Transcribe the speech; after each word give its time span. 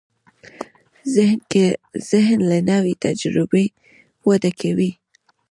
ذهن 2.09 2.39
له 2.51 2.57
نوې 2.71 2.93
تجربې 3.05 3.65
وده 4.29 4.51
کوي. 4.61 4.91